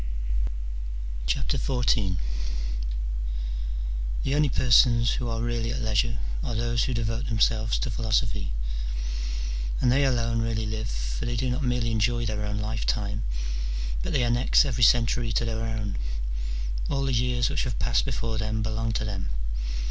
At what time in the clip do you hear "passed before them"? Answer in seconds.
17.77-18.63